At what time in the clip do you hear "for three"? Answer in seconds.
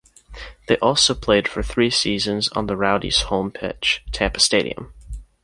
1.47-1.91